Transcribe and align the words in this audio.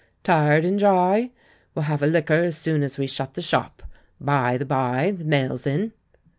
"Tired 0.23 0.65
and 0.65 0.79
dry. 0.79 1.29
Well 1.75 1.83
have 1.85 2.01
a 2.01 2.07
liquor 2.07 2.33
as 2.33 2.57
soon 2.57 2.81
as 2.81 2.97
we 2.97 3.05
shut 3.05 3.35
the 3.35 3.41
shop. 3.43 3.83
By 4.19 4.57
the 4.57 4.65
bye, 4.65 5.11
the 5.15 5.25
mail's 5.25 5.67
in." 5.67 5.91